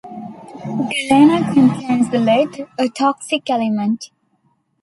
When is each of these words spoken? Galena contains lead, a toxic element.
Galena 0.91 1.53
contains 1.53 2.11
lead, 2.11 2.67
a 2.79 2.89
toxic 2.89 3.47
element. 3.51 4.09